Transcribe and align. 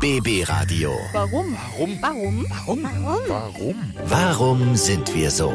BB 0.00 0.48
Radio. 0.48 0.92
Warum? 1.12 1.54
Warum? 1.76 1.98
Warum? 2.00 2.46
Warum? 2.84 2.84
Warum? 3.28 3.74
Warum 4.06 4.74
sind 4.74 5.14
wir 5.14 5.30
so? 5.30 5.52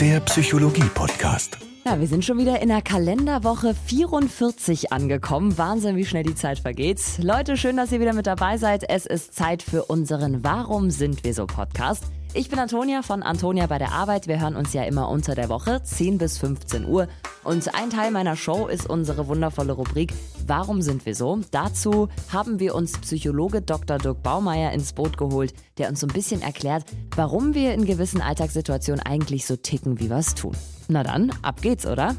Der 0.00 0.18
Psychologie-Podcast. 0.18 1.56
Ja, 1.84 2.00
wir 2.00 2.08
sind 2.08 2.24
schon 2.24 2.36
wieder 2.36 2.60
in 2.60 2.68
der 2.68 2.82
Kalenderwoche 2.82 3.76
44 3.86 4.92
angekommen. 4.92 5.56
Wahnsinn, 5.56 5.94
wie 5.94 6.04
schnell 6.04 6.24
die 6.24 6.34
Zeit 6.34 6.58
vergeht. 6.58 7.00
Leute, 7.18 7.56
schön, 7.56 7.76
dass 7.76 7.92
ihr 7.92 8.00
wieder 8.00 8.12
mit 8.12 8.26
dabei 8.26 8.56
seid. 8.56 8.82
Es 8.90 9.06
ist 9.06 9.36
Zeit 9.36 9.62
für 9.62 9.84
unseren 9.84 10.42
Warum 10.42 10.90
sind 10.90 11.22
wir 11.22 11.32
so 11.32 11.46
Podcast. 11.46 12.06
Ich 12.34 12.50
bin 12.50 12.58
Antonia 12.58 13.02
von 13.02 13.22
Antonia 13.22 13.68
bei 13.68 13.78
der 13.78 13.92
Arbeit. 13.92 14.26
Wir 14.26 14.40
hören 14.40 14.56
uns 14.56 14.72
ja 14.72 14.82
immer 14.82 15.08
unter 15.08 15.36
der 15.36 15.48
Woche, 15.48 15.80
10 15.84 16.18
bis 16.18 16.38
15 16.38 16.86
Uhr. 16.86 17.06
Und 17.46 17.74
ein 17.76 17.90
Teil 17.90 18.10
meiner 18.10 18.34
Show 18.34 18.66
ist 18.66 18.90
unsere 18.90 19.28
wundervolle 19.28 19.72
Rubrik 19.72 20.12
Warum 20.46 20.82
sind 20.82 21.06
wir 21.06 21.14
so? 21.14 21.40
Dazu 21.50 22.08
haben 22.32 22.60
wir 22.60 22.74
uns 22.74 22.98
Psychologe 22.98 23.62
Dr. 23.62 23.98
Dirk 23.98 24.22
Baumeier 24.22 24.72
ins 24.72 24.92
Boot 24.92 25.16
geholt, 25.16 25.54
der 25.78 25.88
uns 25.88 26.00
so 26.00 26.06
ein 26.06 26.12
bisschen 26.12 26.40
erklärt, 26.40 26.84
warum 27.16 27.54
wir 27.54 27.74
in 27.74 27.84
gewissen 27.84 28.20
Alltagssituationen 28.20 29.00
eigentlich 29.00 29.46
so 29.46 29.56
ticken, 29.56 29.98
wie 29.98 30.08
wir 30.08 30.18
es 30.18 30.34
tun. 30.34 30.56
Na 30.88 31.02
dann, 31.02 31.32
ab 31.42 31.62
geht's, 31.62 31.86
oder? 31.86 32.14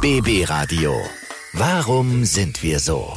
BB 0.00 0.48
Radio. 0.48 0.94
Warum 1.54 2.24
sind 2.24 2.62
wir 2.62 2.80
so? 2.80 3.12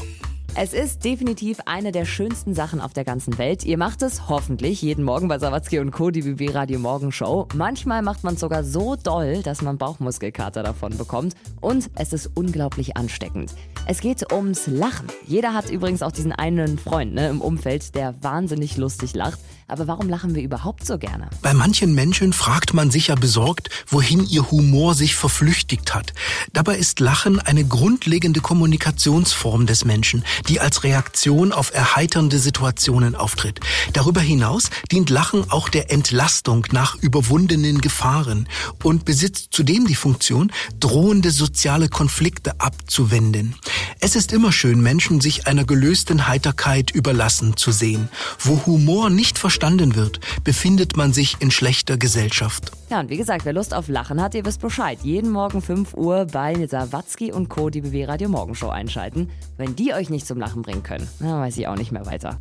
Es 0.58 0.72
ist 0.72 1.04
definitiv 1.04 1.58
eine 1.66 1.92
der 1.92 2.06
schönsten 2.06 2.56
Sachen 2.56 2.80
auf 2.80 2.94
der 2.94 3.04
ganzen 3.04 3.38
Welt. 3.38 3.66
Ihr 3.66 3.78
macht 3.78 4.02
es 4.02 4.30
hoffentlich 4.30 4.82
jeden 4.82 5.04
Morgen 5.04 5.28
bei 5.28 5.38
Sawatzki 5.38 5.80
und 5.80 5.92
Co., 5.92 6.12
die 6.12 6.22
BB 6.22 6.56
Radio 6.56 6.80
Morgenshow. 6.80 7.50
Manchmal 7.54 8.02
macht 8.02 8.24
man 8.24 8.36
es 8.36 8.40
sogar 8.40 8.64
so 8.64 8.96
doll, 8.96 9.44
dass 9.44 9.62
man 9.62 9.78
Bauchmuskelkater 9.78 10.64
davon 10.64 10.98
bekommt. 10.98 11.34
Und 11.60 11.90
es 11.96 12.14
ist 12.14 12.32
unglaublich 12.36 12.96
ansteckend. 12.96 13.52
Es 13.86 14.00
geht 14.00 14.32
ums 14.32 14.68
Lachen. 14.68 15.08
Jeder 15.28 15.54
hat 15.54 15.70
übrigens 15.70 16.02
auch 16.02 16.14
diesen 16.14 16.32
einen 16.32 16.80
Freund 16.80 17.14
ne, 17.14 17.28
im 17.28 17.42
Umfeld, 17.42 17.94
der 17.94 18.16
wahnsinnig 18.24 18.78
lustig 18.78 19.14
lacht. 19.14 19.40
Aber 19.68 19.88
warum 19.88 20.10
lachen 20.10 20.36
wir 20.36 20.44
überhaupt 20.44 20.86
so 20.86 21.00
gerne? 21.00 21.28
Bei 21.42 21.54
manchen 21.54 21.96
Menschen 21.96 22.34
fragt 22.34 22.76
man 22.76 22.92
sich 22.92 23.08
ja 23.08 23.16
besorgt, 23.16 23.70
wohin 23.88 24.24
ihr 24.28 24.52
Humor 24.52 24.94
sich 24.94 25.16
verflüchtigt 25.16 25.96
hat. 25.96 26.14
Dabei 26.54 26.78
ist 26.78 27.00
Lachen 27.00 27.40
eine 27.40 27.66
grundlegende 27.66 28.42
Kommunikationsform 28.42 29.66
des 29.66 29.84
Menschen, 29.84 30.24
die 30.48 30.60
als 30.60 30.84
Reaktion 30.84 31.52
auf 31.52 31.74
erheiternde 31.74 32.40
Situationen 32.40 33.16
auftritt. 33.16 33.60
Darüber 33.94 34.22
hinaus 34.22 34.70
dient 34.92 35.10
Lachen 35.10 35.50
auch 35.52 35.70
der 35.70 35.92
Entlastung 35.92 36.66
nach 36.72 36.96
überwundenen 36.96 37.82
Gefahren 37.82 38.48
und 38.84 39.06
besitzt 39.06 39.48
zudem 39.52 39.88
die 39.88 39.96
Funktion, 39.96 40.52
drohende 40.80 41.32
soziale 41.32 41.90
Konflikte 41.90 42.60
abzuwenden. 42.60 43.56
Es 44.00 44.16
ist 44.16 44.34
immer 44.34 44.52
schön, 44.52 44.82
Menschen 44.82 45.22
sich 45.22 45.48
einer 45.48 45.66
gelösten 45.66 46.28
Heiterkeit 46.28 46.92
überlassen 46.92 47.58
zu 47.58 47.72
sehen. 47.72 48.10
Wo 48.40 48.66
Humor 48.66 49.10
nicht 49.10 49.40
verstanden 49.40 49.96
wird, 49.96 50.20
befindet 50.44 50.98
man 50.98 51.14
sich 51.14 51.38
in 51.40 51.52
schlechter 51.52 51.98
Gesellschaft. 51.98 52.72
Ja, 52.90 53.00
und 53.00 53.10
wie 53.10 53.18
gesagt, 53.18 53.46
wer 53.46 53.54
Lust 53.54 53.74
auf 53.74 53.88
Lachen 53.88 54.22
hat, 54.22 54.36
ihr 54.36 54.46
wisst 54.46 54.62
Bescheid. 54.62 55.00
Jeden 55.02 55.32
Morgen 55.32 55.62
5 55.62 55.96
Uhr 55.96 56.26
bei 56.26 56.68
Sawatzki 56.68 57.32
und 57.32 57.50
Co. 57.50 57.72
die 57.72 57.82
BW 57.82 58.06
Radio 58.06 58.30
Morgenshow 58.30 58.70
einschalten. 58.70 59.32
Wenn 59.58 59.76
die 59.76 59.94
euch 59.94 60.10
nicht 60.10 60.28
zum 60.28 60.35
Lachen 60.40 60.62
bringen 60.62 60.84
können, 60.84 61.08
dann 61.20 61.42
weiß 61.42 61.58
ich 61.58 61.68
auch 61.68 61.76
nicht 61.76 61.92
mehr 61.92 62.06
weiter. 62.06 62.40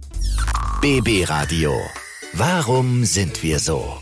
BB 0.80 1.28
Radio. 1.28 1.72
Warum 2.34 3.04
sind 3.04 3.42
wir 3.42 3.58
so? 3.58 3.98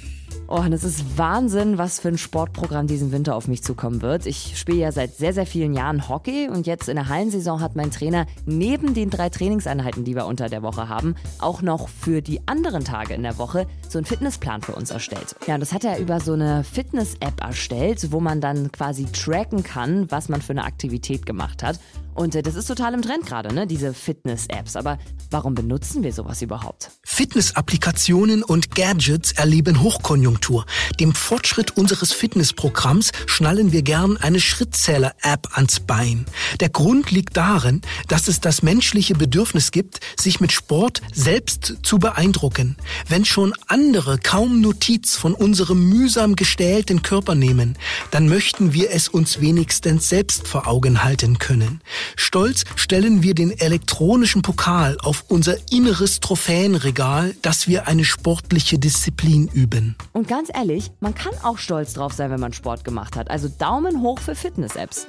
Oh, 0.55 0.57
und 0.57 0.75
es 0.75 0.85
ist 0.85 1.17
Wahnsinn, 1.17 1.79
was 1.79 1.99
für 1.99 2.09
ein 2.09 2.19
Sportprogramm 2.19 2.87
diesen 2.87 3.11
Winter 3.11 3.37
auf 3.37 3.49
mich 3.49 3.63
zukommen 3.63 4.03
wird. 4.03 4.27
Ich 4.27 4.59
spiele 4.59 4.81
ja 4.81 4.93
seit 4.93 5.15
sehr, 5.15 5.33
sehr 5.33 5.47
vielen 5.47 5.73
Jahren 5.73 6.11
Hockey 6.11 6.51
und 6.51 6.67
jetzt 6.67 6.91
in 6.91 6.97
der 6.97 7.09
Hallensaison 7.09 7.63
hat 7.63 7.75
mein 7.75 7.91
Trainer 7.91 8.27
neben 8.45 8.93
den 8.93 9.09
drei 9.09 9.31
Trainingseinheiten, 9.31 10.05
die 10.05 10.15
wir 10.15 10.27
unter 10.27 10.51
der 10.51 10.63
Woche 10.63 10.91
haben, 10.91 11.15
auch 11.39 11.63
noch 11.63 11.89
für 11.89 12.21
die 12.21 12.47
anderen 12.47 12.85
Tage 12.85 13.15
in 13.15 13.23
der 13.23 13.39
Woche 13.39 13.67
so 13.89 13.97
einen 13.97 14.05
Fitnessplan 14.05 14.61
für 14.61 14.75
uns 14.75 14.91
erstellt. 14.91 15.37
Ja, 15.47 15.55
und 15.55 15.61
das 15.61 15.73
hat 15.73 15.85
er 15.85 15.99
über 15.99 16.21
so 16.21 16.35
eine 16.35 16.65
Fitness-App 16.65 17.41
erstellt, 17.41 18.13
wo 18.13 18.21
man 18.21 18.43
dann 18.43 18.71
quasi 18.73 19.07
tracken 19.07 19.63
kann, 19.63 20.11
was 20.11 20.29
man 20.29 20.43
für 20.43 20.53
eine 20.53 20.65
Aktivität 20.65 21.25
gemacht 21.25 21.63
hat. 21.63 21.81
Und 22.15 22.35
äh, 22.35 22.43
das 22.43 22.55
ist 22.55 22.67
total 22.67 22.95
im 22.95 23.03
Trend 23.03 23.27
gerade, 23.27 23.55
ne? 23.55 23.67
Diese 23.67 23.95
Fitness-Apps. 23.95 24.77
Aber 24.77 24.99
warum 25.31 25.55
benutzen 25.55 26.03
wir 26.03 26.13
sowas 26.13 26.43
überhaupt? 26.43 26.91
Fitness-Applikationen 27.05 28.43
und 28.43 28.75
Gadgets 28.75 29.33
erleben 29.33 29.83
Hochkonjunktur. 29.83 30.67
Dem 31.01 31.15
Fortschritt 31.15 31.77
unseres 31.77 32.13
Fitnessprogramms 32.13 33.13
schnallen 33.27 33.73
wir 33.73 33.83
gern 33.83 34.17
eine 34.17 34.41
Schrittzähler-App 34.41 35.49
ans 35.57 35.81
Bein. 35.81 36.27
Der 36.61 36.69
Grund 36.69 37.11
liegt 37.11 37.37
darin, 37.37 37.81
dass 38.09 38.29
es 38.29 38.41
das 38.41 38.63
menschliche 38.63 39.15
Bedürfnis 39.15 39.71
gibt, 39.71 40.01
sich 40.19 40.41
mit 40.41 40.53
Sport 40.53 41.01
selbst 41.13 41.79
zu 41.83 41.99
beeindrucken. 41.99 42.77
Wenn 43.09 43.25
schon 43.25 43.55
andere 43.67 44.19
kaum 44.19 44.61
Notiz 44.61 45.17
von 45.17 45.35
unserem 45.35 45.89
mühsam 45.89 46.37
gestählten 46.37 47.03
Körper 47.03 47.35
nehmen, 47.35 47.79
dann 48.11 48.29
möchten 48.29 48.73
wir 48.73 48.91
es 48.91 49.09
uns 49.09 49.41
wenigstens 49.41 50.09
selbst 50.09 50.47
vor 50.47 50.67
Augen 50.67 51.05
halten 51.05 51.39
können. 51.39 51.81
Stolz 52.17 52.65
stellen 52.77 53.23
wir 53.23 53.35
den 53.35 53.51
elektronischen 53.51 54.43
Pokal 54.43 54.99
auf 55.03 55.25
unser 55.29 55.57
inneres 55.71 56.21
Trophäenregal, 56.21 57.35
dass 57.43 57.69
wir 57.69 57.89
eine 57.89 58.05
sportliche 58.05 58.79
Disziplin 58.79 59.49
üben. 59.49 59.97
Und 60.13 60.29
ganz 60.29 60.49
ehrlich, 60.53 60.91
man 61.01 61.15
kann 61.15 61.33
auch 61.43 61.59
stolz 61.59 61.95
drauf 61.95 62.13
sein, 62.13 62.31
wenn 62.31 62.41
man 62.41 62.53
Sport 62.53 62.85
gemacht 62.85 63.17
hat. 63.17 63.31
Also 63.31 63.49
Daumen 63.49 64.01
hoch 64.03 64.19
für 64.19 64.35
Fitness-Apps. 64.35 65.07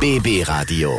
BB 0.00 0.48
Radio. 0.48 0.92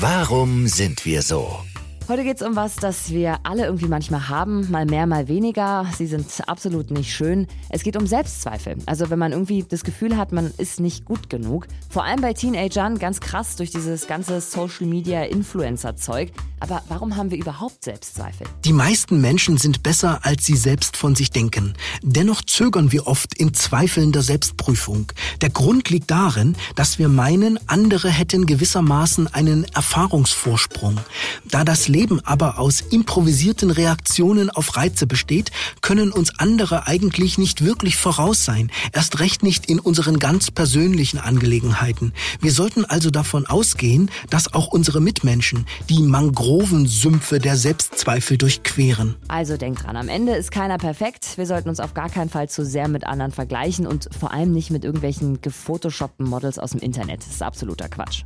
Warum 0.00 0.68
sind 0.68 1.04
wir 1.04 1.22
so? 1.22 1.58
Heute 2.08 2.24
geht's 2.24 2.40
um 2.40 2.56
was, 2.56 2.76
das 2.76 3.10
wir 3.10 3.40
alle 3.42 3.66
irgendwie 3.66 3.86
manchmal 3.86 4.30
haben, 4.30 4.70
mal 4.70 4.86
mehr, 4.86 5.06
mal 5.06 5.28
weniger. 5.28 5.84
Sie 5.94 6.06
sind 6.06 6.26
absolut 6.46 6.90
nicht 6.90 7.12
schön. 7.12 7.46
Es 7.68 7.82
geht 7.82 7.98
um 7.98 8.06
Selbstzweifel. 8.06 8.76
Also 8.86 9.10
wenn 9.10 9.18
man 9.18 9.32
irgendwie 9.32 9.62
das 9.62 9.84
Gefühl 9.84 10.16
hat, 10.16 10.32
man 10.32 10.50
ist 10.56 10.80
nicht 10.80 11.04
gut 11.04 11.28
genug. 11.28 11.66
Vor 11.90 12.04
allem 12.04 12.22
bei 12.22 12.32
Teenagern 12.32 12.98
ganz 12.98 13.20
krass 13.20 13.56
durch 13.56 13.72
dieses 13.72 14.06
ganze 14.06 14.40
Social 14.40 14.86
Media 14.86 15.24
Influencer 15.24 15.96
Zeug. 15.96 16.32
Aber 16.60 16.82
warum 16.88 17.14
haben 17.16 17.30
wir 17.30 17.38
überhaupt 17.38 17.84
Selbstzweifel? 17.84 18.46
Die 18.64 18.72
meisten 18.72 19.20
Menschen 19.20 19.58
sind 19.58 19.82
besser, 19.82 20.20
als 20.22 20.46
sie 20.46 20.56
selbst 20.56 20.96
von 20.96 21.14
sich 21.14 21.30
denken. 21.30 21.74
Dennoch 22.02 22.40
zögern 22.42 22.90
wir 22.90 23.06
oft 23.06 23.34
in 23.34 23.52
zweifelnder 23.52 24.22
Selbstprüfung. 24.22 25.12
Der 25.42 25.50
Grund 25.50 25.90
liegt 25.90 26.10
darin, 26.10 26.56
dass 26.74 26.98
wir 26.98 27.08
meinen, 27.08 27.58
andere 27.68 28.08
hätten 28.08 28.46
gewissermaßen 28.46 29.32
einen 29.32 29.64
Erfahrungsvorsprung. 29.74 30.98
Da 31.44 31.64
das 31.64 31.86
Leben 31.98 32.20
aber 32.24 32.60
aus 32.60 32.80
improvisierten 32.80 33.72
Reaktionen 33.72 34.50
auf 34.50 34.76
Reize 34.76 35.08
besteht, 35.08 35.50
können 35.80 36.12
uns 36.12 36.38
andere 36.38 36.86
eigentlich 36.86 37.38
nicht 37.38 37.64
wirklich 37.64 37.96
voraus 37.96 38.44
sein, 38.44 38.70
erst 38.92 39.18
recht 39.18 39.42
nicht 39.42 39.66
in 39.66 39.80
unseren 39.80 40.20
ganz 40.20 40.52
persönlichen 40.52 41.18
Angelegenheiten. 41.18 42.12
Wir 42.40 42.52
sollten 42.52 42.84
also 42.84 43.10
davon 43.10 43.46
ausgehen, 43.46 44.12
dass 44.30 44.54
auch 44.54 44.68
unsere 44.68 45.00
Mitmenschen 45.00 45.66
die 45.88 46.00
Mangrovensümpfe 46.00 47.40
der 47.40 47.56
Selbstzweifel 47.56 48.38
durchqueren. 48.38 49.16
Also 49.26 49.56
denkt 49.56 49.82
dran, 49.82 49.96
am 49.96 50.08
Ende 50.08 50.36
ist 50.36 50.52
keiner 50.52 50.78
perfekt. 50.78 51.36
Wir 51.36 51.46
sollten 51.46 51.68
uns 51.68 51.80
auf 51.80 51.94
gar 51.94 52.10
keinen 52.10 52.30
Fall 52.30 52.48
zu 52.48 52.64
sehr 52.64 52.86
mit 52.86 53.04
anderen 53.08 53.32
vergleichen 53.32 53.88
und 53.88 54.08
vor 54.16 54.32
allem 54.32 54.52
nicht 54.52 54.70
mit 54.70 54.84
irgendwelchen 54.84 55.40
gefotoshoppten 55.40 56.28
Models 56.28 56.60
aus 56.60 56.70
dem 56.70 56.80
Internet. 56.80 57.22
Das 57.22 57.30
ist 57.32 57.42
absoluter 57.42 57.88
Quatsch. 57.88 58.22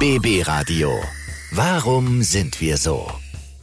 BB 0.00 0.44
Radio. 0.48 0.90
Warum 1.54 2.22
sind 2.22 2.62
wir 2.62 2.78
so? 2.78 3.06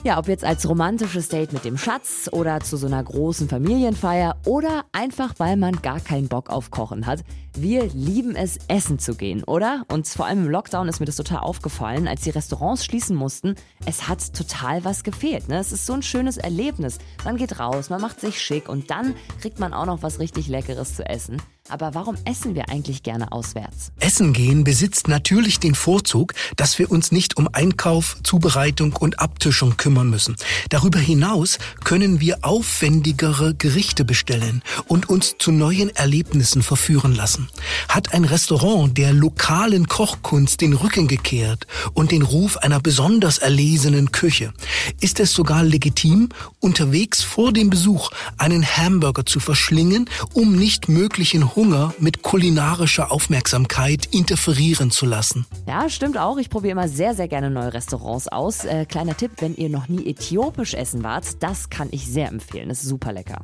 Ja, 0.04 0.20
ob 0.20 0.28
jetzt 0.28 0.44
als 0.44 0.70
romantisches 0.70 1.28
Date 1.28 1.54
mit 1.54 1.66
dem 1.66 1.76
Schatz 1.76 2.30
oder 2.32 2.60
zu 2.60 2.78
so 2.78 2.86
einer 2.86 3.04
großen 3.04 3.50
Familienfeier 3.50 4.38
oder 4.46 4.86
einfach 4.92 5.34
weil 5.40 5.58
man 5.58 5.82
gar 5.82 6.00
keinen 6.00 6.28
Bock 6.28 6.52
auf 6.52 6.70
Kochen 6.70 7.08
hat. 7.08 7.24
Wir 7.58 7.88
lieben 7.88 8.36
es, 8.36 8.60
essen 8.68 9.00
zu 9.00 9.16
gehen, 9.16 9.44
oder? 9.44 9.86
Und 9.92 10.08
vor 10.08 10.28
allem 10.28 10.46
im 10.46 10.52
Lockdown 10.52 10.88
ist 10.88 11.00
mir 11.00 11.08
das 11.08 11.16
total 11.16 11.40
aufgefallen, 11.40 12.08
als 12.08 12.22
die 12.22 12.30
Restaurants 12.30 12.86
schließen 12.86 13.16
mussten. 13.16 13.56
Es 13.88 14.08
hat 14.08 14.36
total 14.36 14.86
was 14.86 15.04
gefehlt. 15.04 15.50
Ne? 15.50 15.58
Es 15.58 15.72
ist 15.72 15.88
so 15.88 15.94
ein 15.94 16.04
schönes 16.04 16.38
Erlebnis. 16.38 17.00
Man 17.26 17.38
geht 17.38 17.60
raus, 17.60 17.90
man 17.90 18.02
macht 18.02 18.22
sich 18.22 18.40
schick 18.40 18.70
und 18.70 18.92
dann 18.92 19.16
kriegt 19.42 19.60
man 19.60 19.74
auch 19.74 19.88
noch 19.88 20.04
was 20.04 20.20
richtig 20.20 20.48
Leckeres 20.48 20.96
zu 20.96 21.08
essen. 21.08 21.42
Aber 21.70 21.94
warum 21.94 22.18
essen 22.26 22.56
wir 22.56 22.70
eigentlich 22.70 23.04
gerne 23.04 23.32
auswärts? 23.32 23.92
Essen 24.00 24.34
gehen 24.34 24.64
besitzt 24.64 25.08
natürlich 25.08 25.60
den 25.60 25.76
Vorzug, 25.76 26.34
dass 26.56 26.80
wir 26.80 26.90
uns 26.90 27.12
nicht 27.12 27.38
um 27.38 27.48
Einkauf, 27.52 28.18
Zubereitung 28.24 28.94
und 28.94 29.20
Abtischung 29.20 29.78
kümmern 29.78 30.10
müssen. 30.10 30.36
Darüber 30.70 31.00
hinaus 31.00 31.60
können 31.84 32.20
wir 32.20 32.40
aufwendigere 32.42 33.54
Gerichte 33.54 34.04
bestellen 34.04 34.64
und 34.88 35.10
uns 35.10 35.36
zu 35.38 35.52
neuen 35.52 35.96
Erlebnissen 35.96 36.64
verführen 36.64 37.14
lassen. 37.14 37.50
Hat 37.88 38.14
ein 38.14 38.26
Restaurant 38.26 38.98
der 38.98 39.14
lokalen 39.14 39.88
Kochkunst 39.88 40.62
den 40.62 40.74
Rücken 40.74 41.08
gekehrt 41.08 41.68
und 41.94 42.12
den 42.12 42.24
Ruf 42.24 42.58
einer 42.58 42.80
besonders 42.80 43.38
erlesenen 43.38 44.12
Küche, 44.12 44.54
ist 45.02 45.20
es 45.20 45.34
sogar 45.34 45.64
legitim, 45.64 46.30
unterwegs 46.60 47.22
vor 47.22 47.54
dem 47.54 47.70
Besuch 47.70 48.10
einen 48.38 48.66
Hamburger 48.66 49.26
zu 49.26 49.40
verschlingen, 49.40 50.10
um 50.34 50.56
nicht 50.56 50.90
möglichen 50.90 51.56
Hunger 51.60 51.94
mit 52.00 52.22
kulinarischer 52.22 53.12
Aufmerksamkeit 53.12 54.06
interferieren 54.14 54.92
zu 54.92 55.06
lassen. 55.06 55.46
Ja, 55.68 55.90
stimmt 55.90 56.18
auch. 56.18 56.38
Ich 56.38 56.50
probiere 56.50 56.72
immer 56.72 56.88
sehr, 56.88 57.14
sehr 57.16 57.28
gerne 57.28 57.50
neue 57.50 57.74
Restaurants 57.74 58.30
aus. 58.30 58.64
Äh, 58.64 58.86
kleiner 58.86 59.18
Tipp, 59.18 59.32
wenn 59.40 59.58
ihr 59.58 59.68
noch 59.68 59.90
nie 59.90 60.10
äthiopisch 60.10 60.74
essen 60.74 61.04
wart, 61.04 61.44
das 61.44 61.70
kann 61.70 61.90
ich 61.92 62.08
sehr 62.08 62.30
empfehlen. 62.30 62.70
Das 62.70 62.82
ist 62.82 62.88
super 62.88 63.12
lecker. 63.12 63.44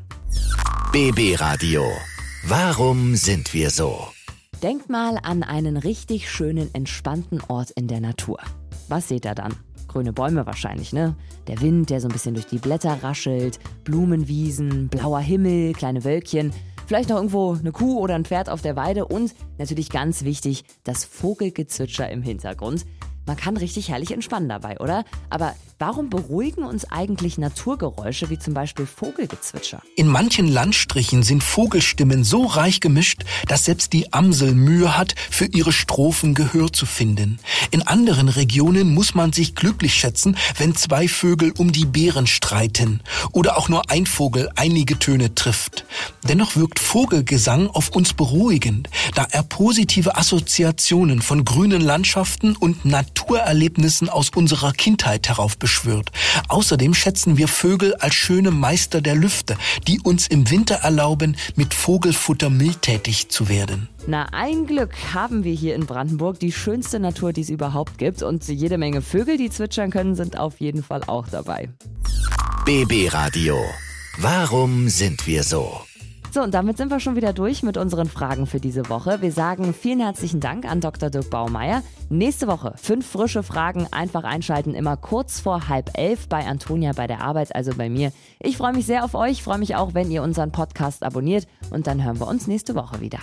BB 0.94 1.42
Radio. 1.42 1.84
Warum 2.48 3.18
sind 3.18 3.54
wir 3.54 3.70
so? 3.70 4.08
Denkt 4.64 4.90
mal 4.90 5.20
an 5.22 5.44
einen 5.44 5.76
richtig 5.76 6.32
schönen, 6.32 6.74
entspannten 6.74 7.42
Ort 7.50 7.72
in 7.72 7.90
der 7.90 8.00
Natur. 8.00 8.40
Was 8.88 9.10
seht 9.10 9.26
ihr 9.26 9.36
dann? 9.36 9.56
Grüne 9.90 10.14
Bäume 10.14 10.46
wahrscheinlich, 10.46 10.94
ne? 10.94 11.18
Der 11.48 11.60
Wind, 11.60 11.90
der 11.90 12.00
so 12.00 12.08
ein 12.08 12.14
bisschen 12.14 12.36
durch 12.36 12.48
die 12.48 12.60
Blätter 12.60 12.98
raschelt, 13.04 13.60
Blumenwiesen, 13.84 14.88
blauer 14.88 15.20
Himmel, 15.20 15.74
kleine 15.74 16.06
Wölkchen, 16.06 16.54
vielleicht 16.86 17.10
noch 17.10 17.18
irgendwo 17.18 17.54
eine 17.54 17.72
Kuh 17.72 18.00
oder 18.00 18.16
ein 18.16 18.26
Pferd 18.26 18.50
auf 18.50 18.62
der 18.62 18.76
Weide 18.76 19.06
und 19.06 19.34
natürlich 19.58 19.90
ganz 19.90 20.24
wichtig, 20.24 20.64
das 20.84 21.06
Vogelgezwitscher 21.06 22.10
im 22.10 22.22
Hintergrund. 22.22 22.86
Man 23.28 23.38
kann 23.38 23.58
richtig 23.58 23.90
herrlich 23.90 24.12
entspannen 24.12 24.48
dabei, 24.48 24.80
oder? 24.80 25.04
Aber 25.32 25.56
warum 25.80 26.12
beruhigen 26.12 26.64
uns 26.64 26.86
eigentlich 26.86 27.40
Naturgeräusche 27.40 28.30
wie 28.30 28.38
zum 28.38 28.54
Beispiel 28.54 28.86
Vogelgezwitscher? 28.86 29.82
In 29.96 30.08
manchen 30.08 30.48
Landstrichen 30.48 31.24
sind 31.24 31.44
Vogelstimmen 31.44 32.24
so 32.24 32.46
reich 32.46 32.82
gemischt, 32.82 33.24
dass 33.48 33.66
selbst 33.66 33.94
die 33.94 34.14
Amsel 34.14 34.54
Mühe 34.54 34.96
hat, 34.96 35.16
für 35.32 35.46
ihre 35.46 35.72
Strophen 35.72 36.36
Gehör 36.36 36.72
zu 36.72 36.86
finden. 36.86 37.40
In 37.72 37.82
anderen 37.82 38.30
Regionen 38.30 38.94
muss 38.94 39.16
man 39.16 39.34
sich 39.34 39.56
glücklich 39.56 39.96
schätzen, 39.96 40.38
wenn 40.58 40.76
zwei 40.76 41.08
Vögel 41.08 41.52
um 41.58 41.72
die 41.72 41.86
Beeren 41.86 42.28
streiten 42.28 43.02
oder 43.32 43.58
auch 43.58 43.70
nur 43.70 43.90
ein 43.90 44.06
Vogel 44.06 44.50
einige 44.56 45.00
Töne 45.00 45.34
trifft. 45.34 45.86
Dennoch 46.28 46.56
wirkt 46.56 46.78
Vogelgesang 46.78 47.70
auf 47.70 47.90
uns 47.90 48.14
beruhigend, 48.14 48.90
da 49.16 49.26
er 49.32 49.42
positive 49.42 50.16
Assoziationen 50.16 51.24
von 51.24 51.44
grünen 51.44 51.82
Landschaften 51.82 52.56
und 52.56 52.86
Natur 52.86 53.15
Naturerlebnissen 53.16 54.10
aus 54.10 54.30
unserer 54.36 54.74
Kindheit 54.74 55.30
heraufbeschwört. 55.30 56.12
Außerdem 56.50 56.94
schätzen 56.94 57.38
wir 57.38 57.48
Vögel 57.48 57.96
als 57.96 58.14
schöne 58.14 58.52
Meister 58.52 59.02
der 59.02 59.16
Lüfte, 59.16 59.58
die 59.88 60.02
uns 60.02 60.28
im 60.28 60.52
Winter 60.52 60.76
erlauben, 60.76 61.38
mit 61.56 61.74
Vogelfutter 61.74 62.50
mildtätig 62.50 63.30
zu 63.30 63.48
werden. 63.48 63.88
Na, 64.06 64.28
ein 64.34 64.68
Glück 64.68 64.92
haben 65.14 65.46
wir 65.46 65.54
hier 65.54 65.76
in 65.76 65.86
Brandenburg 65.86 66.40
die 66.40 66.52
schönste 66.52 67.00
Natur, 67.00 67.32
die 67.32 67.42
es 67.42 67.50
überhaupt 67.50 67.98
gibt. 67.98 68.22
Und 68.22 68.46
jede 68.50 68.78
Menge 68.78 69.02
Vögel, 69.02 69.38
die 69.38 69.50
zwitschern 69.50 69.92
können, 69.92 70.16
sind 70.16 70.38
auf 70.38 70.60
jeden 70.60 70.84
Fall 70.84 71.02
auch 71.08 71.28
dabei. 71.30 71.70
BB 72.66 73.14
Radio. 73.14 73.58
Warum 74.18 74.90
sind 74.90 75.26
wir 75.26 75.44
so? 75.44 75.82
So, 76.36 76.42
und 76.42 76.54
damit 76.54 76.76
sind 76.76 76.92
wir 76.92 77.00
schon 77.00 77.16
wieder 77.16 77.32
durch 77.32 77.64
mit 77.64 77.78
unseren 77.78 78.10
Fragen 78.10 78.46
für 78.46 78.60
diese 78.60 78.90
Woche. 78.90 79.22
Wir 79.22 79.32
sagen 79.32 79.74
vielen 79.74 80.02
herzlichen 80.02 80.42
Dank 80.42 80.70
an 80.70 80.82
Dr. 80.82 81.10
Dirk 81.10 81.30
Baumeier. 81.30 81.82
Nächste 82.10 82.48
Woche 82.48 82.74
fünf 82.76 83.10
frische 83.10 83.42
Fragen. 83.42 83.88
Einfach 83.92 84.26
einschalten, 84.26 84.74
immer 84.74 84.98
kurz 84.98 85.40
vor 85.40 85.70
halb 85.70 85.98
elf 85.98 86.28
bei 86.28 86.46
Antonia 86.46 86.92
bei 86.92 87.08
der 87.08 87.22
Arbeit, 87.22 87.56
also 87.56 87.72
bei 87.74 87.88
mir. 87.90 88.12
Ich 88.42 88.58
freue 88.58 88.74
mich 88.74 88.86
sehr 88.86 89.06
auf 89.06 89.16
euch, 89.16 89.44
freue 89.44 89.60
mich 89.60 89.78
auch, 89.78 89.94
wenn 89.94 90.12
ihr 90.12 90.24
unseren 90.24 90.52
Podcast 90.52 91.04
abonniert. 91.04 91.48
Und 91.70 91.88
dann 91.88 92.04
hören 92.04 92.20
wir 92.20 92.28
uns 92.28 92.48
nächste 92.48 92.76
Woche 92.76 93.00
wieder. 93.00 93.20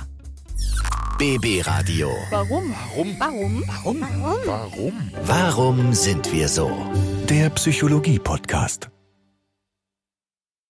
BB 1.18 1.66
Radio. 1.66 2.08
Warum? 2.30 2.74
Warum? 3.18 3.18
Warum? 3.18 4.00
Warum? 4.00 4.00
Warum? 4.46 4.92
Warum 5.26 5.92
sind 5.92 6.32
wir 6.32 6.48
so? 6.48 6.70
Der 7.28 7.50
Psychologie-Podcast. 7.50 8.88